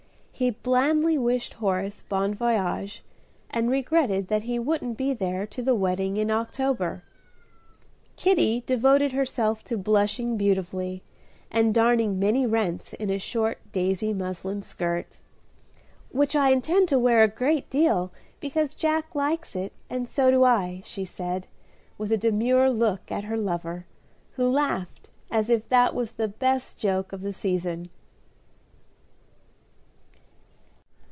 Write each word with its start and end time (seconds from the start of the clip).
He 0.33 0.49
blandly 0.49 1.19
wished 1.19 1.53
Horace 1.53 2.01
"bon 2.01 2.33
voyage," 2.33 3.03
and 3.51 3.69
regretted 3.69 4.27
that 4.29 4.41
he 4.41 4.57
wouldn't 4.57 4.97
be 4.97 5.13
there 5.13 5.45
to 5.45 5.61
the 5.61 5.75
wedding 5.75 6.17
in 6.17 6.31
October. 6.31 7.03
Kitty 8.15 8.63
devoted 8.65 9.11
herself 9.11 9.63
to 9.65 9.77
blushing 9.77 10.37
beautifully, 10.37 11.03
and 11.51 11.75
darning 11.75 12.17
many 12.19 12.47
rents 12.47 12.93
in 12.93 13.11
a 13.11 13.19
short 13.19 13.59
daisy 13.71 14.15
muslin 14.15 14.63
skirt, 14.63 15.19
"which 16.09 16.35
I 16.35 16.49
intend 16.49 16.89
to 16.89 16.97
wear 16.97 17.21
a 17.21 17.27
great 17.27 17.69
deal, 17.69 18.11
because 18.39 18.73
Jack 18.73 19.13
likes 19.13 19.55
it, 19.55 19.73
and 19.91 20.07
so 20.09 20.31
do 20.31 20.43
I," 20.43 20.81
she 20.83 21.05
said, 21.05 21.45
with 21.99 22.11
a 22.11 22.17
demure 22.17 22.71
look 22.71 23.11
at 23.11 23.25
her 23.25 23.37
lover, 23.37 23.85
who 24.37 24.49
laughed 24.49 25.07
as 25.29 25.51
if 25.51 25.69
that 25.69 25.93
was 25.93 26.13
the 26.13 26.27
best 26.27 26.79
joke 26.79 27.13
of 27.13 27.21
the 27.21 27.31
season. 27.31 27.91